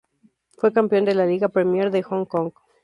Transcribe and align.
Fue 0.57 0.73
campeón 0.73 1.05
de 1.05 1.13
la 1.13 1.27
Liga 1.27 1.47
Premier 1.47 1.91
de 1.91 2.01
Hong 2.01 2.25
Kong. 2.25 2.51